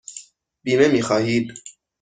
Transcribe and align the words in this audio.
بیمه 0.63 0.87
می 0.87 1.01
خواهید؟ 1.01 1.47